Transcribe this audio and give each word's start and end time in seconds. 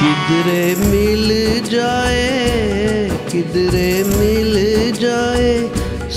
किधरे 0.00 0.64
मिल 0.80 1.28
जाए, 1.70 2.26
किधरे 3.30 3.88
मिल 4.04 4.54
जाए, 4.94 5.48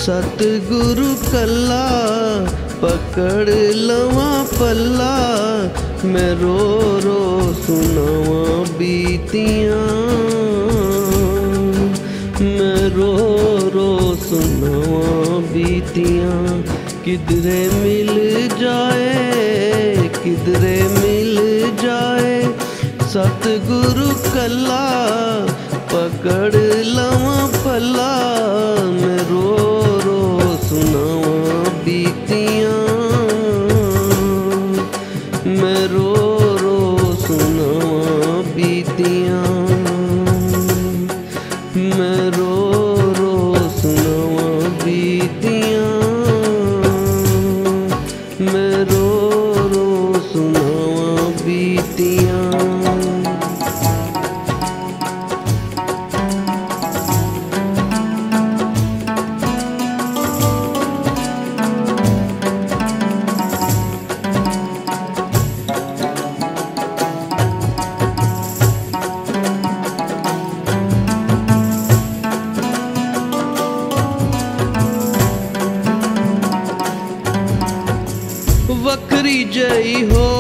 सतगुरु 0.02 1.08
कल्ला 1.24 1.86
पकड़ 2.84 3.50
लवा 3.80 4.30
पल्ला, 4.52 5.16
मैं 6.14 6.32
रो 6.42 6.58
रो 7.06 7.24
सुनावा 7.64 8.44
बीतियाँ। 8.78 9.88
मैं 12.42 12.84
रो 12.96 13.14
रो 13.76 13.90
सुनावा 14.26 15.40
बीतियाँ, 15.52 16.62
किधरे 17.06 17.62
मिल 17.82 18.14
जाए 18.62 19.61
ਸਤਿਗੁਰੂ 23.12 24.12
ਕੱਲਾ 24.34 24.84
ਪਕੜ 25.92 26.56
ਲਵਾਂ 26.86 27.48
ਪੱਲਾ 27.64 28.12
ਮੈਂ 28.92 29.18
ਰੋ 29.30 30.00
ਰੋ 30.06 30.58
ਸੁਣਾਵਾਂ 30.70 31.72
ਬੀਤੀਆਂ 31.86 32.81
जई 79.56 79.94
हो 80.12 80.31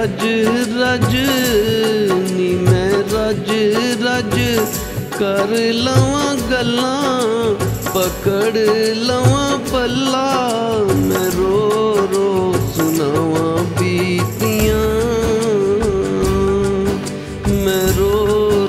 रज 0.00 0.22
रज, 0.80 1.14
नी 2.32 2.48
मैं 2.58 2.92
रज 2.92 3.50
रज। 4.02 4.36
कर 5.18 5.50
लवा 5.74 6.28
गला 6.50 6.94
पकड़ 7.94 8.56
लवा 9.08 9.44
पल्ला। 9.72 10.30
मैं 11.00 11.28
रो 11.30 11.58
रो 12.12 12.30
सुनावा 12.76 13.48
बीतियाँ। 13.80 14.88
मैं 17.66 17.86
रो 17.98 18.14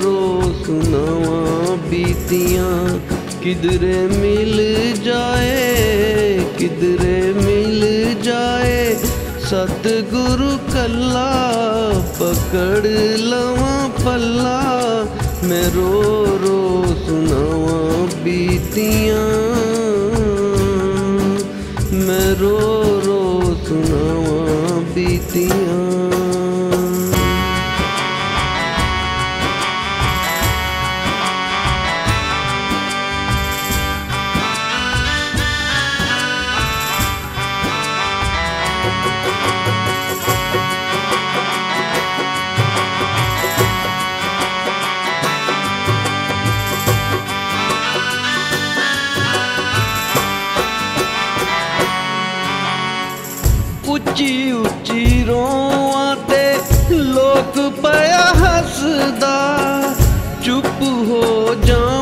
रो 0.03 0.19
सुनावा 0.65 1.75
बीतिया। 1.89 2.67
किधरे 3.43 4.07
मिल 4.17 4.57
जाए, 5.01 5.57
किधरे 6.59 7.33
मिल 7.33 7.50
ਸਤਿਗੁਰੂ 9.51 10.57
ਕੱਲਾ 10.73 11.29
ਪਕੜ 12.19 12.87
ਲਵਾਂ 13.17 13.89
ਪੱਲਾ। 14.05 14.61
ਮੈਂ 15.43 15.71
ਰੋ 15.71 16.01
ਰੋ 16.41 16.85
ਸੁਣਾਵਾਂ 17.07 18.07
ਬੀਤੀਆਂ 18.23 19.30
हंसदा 58.81 59.35
चुप 60.45 60.65
हो 61.09 61.21
जाऊँ। 61.65 62.00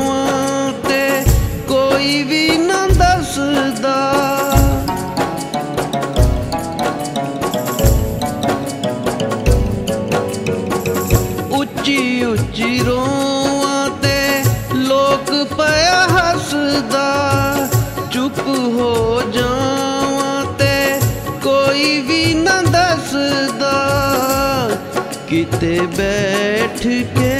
किते 25.50 25.80
बैठ 25.98 26.80
के, 27.14 27.38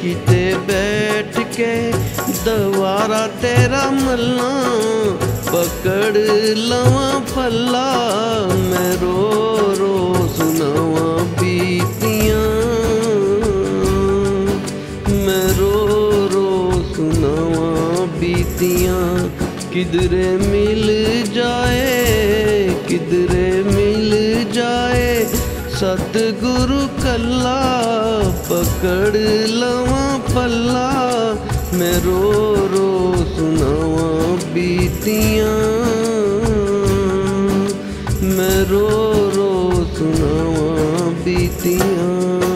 किते 0.00 0.42
बैठ 0.68 1.36
के, 1.56 1.74
दवारा 2.44 3.26
तेरा 3.42 3.82
मल्ला 3.90 4.52
पकड़ 5.48 6.16
लवा 6.58 7.08
फल्ला, 7.20 7.84
मैं 8.70 8.92
रो 8.96 9.20
रो 9.80 10.28
सुनावा 10.28 11.06
बीतियाँ। 11.40 12.46
मैं 15.26 15.46
रो 15.58 15.74
रो 16.32 16.48
सुनावा 16.94 17.70
बीतियाँ। 18.16 19.04
किधरे 19.74 20.36
मिल 20.48 20.86
जाए, 21.34 21.94
किधरे 22.88 23.48
मिल 23.70 24.10
जाए 24.52 25.04
ਤੇਰਾ 25.80 25.96
ਮੱਲਾ 26.34 28.22
ਪਕੜ 28.48 29.16
ਲਵਾਂ 29.46 30.18
ਪੱਲਾ, 30.18 30.92
ਮੈਂ 31.74 32.00
ਰੋ 32.00 32.32
ਰੋ 32.72 33.14
ਸੁਣਾਵਾਂ 33.36 34.36
ਬੀਤੀਆਂ। 34.54 35.58
ਮੈਂ 38.22 38.64
ਰੋ 38.64 38.88
ਰੋ 39.36 39.84
ਸੁਣਾਵਾਂ 39.98 41.10
ਬੀਤੀਆਂ। 41.10 42.55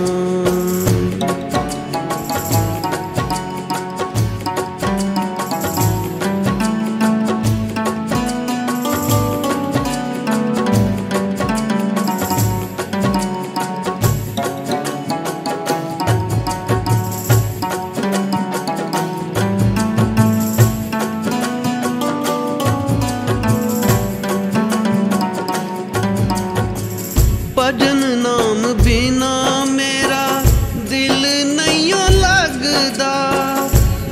ਭਜਨ 27.71 27.99
ਨਾਮ 28.19 28.63
ਬਿਨਾ 28.75 29.65
ਮੇਰਾ 29.65 30.43
ਦਿਲ 30.89 31.27
ਨਹੀਂ 31.57 31.95
ਲੱਗਦਾ। 32.11 33.13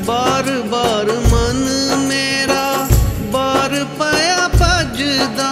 ਬਾਰ 0.07 0.51
ਬਾਰ 0.71 1.11
ਮਨ 1.33 1.65
ਮੇਰਾ 1.99 2.87
ਬਾਰ 3.33 3.85
ਪਿਆ 3.99 4.49
ਭਜਦਾ। 4.55 5.51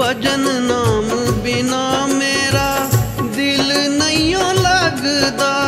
ਭਜਨ 0.00 0.62
ਨਾਮ 0.62 1.32
ਬਿਨਾ 1.42 2.06
ਮੇਰਾ 2.06 2.88
ਦਿਲ 3.36 3.72
ਨਹੀਂ 3.98 4.36
ਲੱਗਦਾ। 4.36 5.61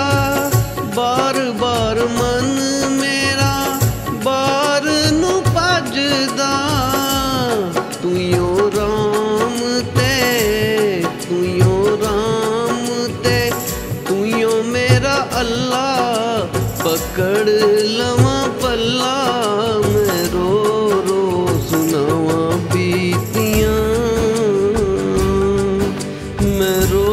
पकड़ 17.24 17.48
लवा 17.80 18.46
पल्ला 18.46 19.14
मैं 19.84 20.24
रो 20.24 20.64
रो 21.06 21.22
सुनावा 21.58 22.56
बीतियाँ। 22.56 23.78
मैं 26.58 26.80
रो 26.90 27.08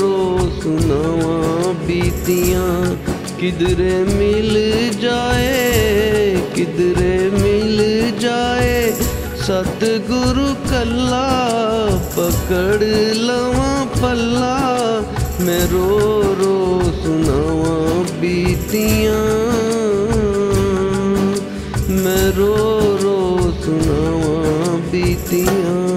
रो 0.00 0.38
सुनावा 0.62 1.72
बीतियाँ। 1.72 2.94
किधरे 3.40 4.04
मिल 4.04 4.54
जाए, 5.00 6.52
किधरे 6.56 7.30
मिल 7.30 7.78
जाए। 8.18 8.92
सतगुरु 9.48 10.54
कल्ला 10.70 11.28
पकड़ 12.18 12.84
लवा 13.16 13.84
पल्ला 13.84 14.56
मैं 15.40 15.64
रो 15.70 15.88
रो 16.38 16.54
सुनावा 17.02 17.76
बीतियां। 18.20 19.20
मैं 22.04 22.30
रो 22.32 22.56
रो 23.02 23.18
सुनावा 23.62 24.76
बीतियां 24.90 25.87